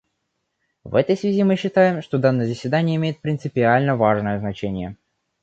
[0.83, 4.97] В этой связи мы считаем, что данное заседание имеет принципиально важное значение.